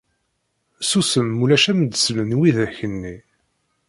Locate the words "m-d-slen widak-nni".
1.77-3.15